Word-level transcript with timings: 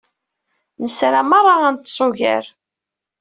Nesra 0.81 1.21
meṛṛa 1.29 1.55
ad 1.67 1.67
neṭṭes 1.73 1.97
ugar! 2.05 2.45